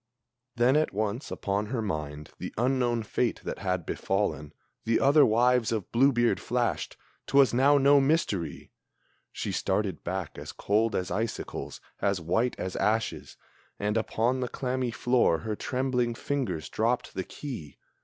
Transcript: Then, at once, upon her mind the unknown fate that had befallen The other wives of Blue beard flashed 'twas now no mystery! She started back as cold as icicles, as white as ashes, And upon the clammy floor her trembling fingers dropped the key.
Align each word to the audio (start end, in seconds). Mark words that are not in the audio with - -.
Then, 0.55 0.75
at 0.77 0.93
once, 0.95 1.29
upon 1.29 1.67
her 1.67 1.79
mind 1.79 2.31
the 2.39 2.51
unknown 2.57 3.03
fate 3.03 3.39
that 3.43 3.59
had 3.59 3.85
befallen 3.85 4.51
The 4.83 4.99
other 4.99 5.23
wives 5.23 5.71
of 5.71 5.91
Blue 5.91 6.11
beard 6.11 6.39
flashed 6.39 6.97
'twas 7.27 7.53
now 7.53 7.77
no 7.77 8.01
mystery! 8.01 8.71
She 9.31 9.51
started 9.51 10.03
back 10.03 10.39
as 10.39 10.53
cold 10.53 10.95
as 10.95 11.11
icicles, 11.11 11.79
as 12.01 12.19
white 12.19 12.55
as 12.57 12.75
ashes, 12.75 13.37
And 13.77 13.95
upon 13.95 14.39
the 14.39 14.49
clammy 14.49 14.89
floor 14.89 15.41
her 15.41 15.55
trembling 15.55 16.15
fingers 16.15 16.67
dropped 16.67 17.13
the 17.13 17.23
key. 17.23 17.77